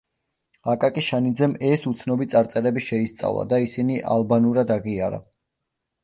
[0.71, 5.21] აკაკი შანიძემ ეს უცნობი წარწერები შეისწავლა და ისინი ალბანურად აღიარა.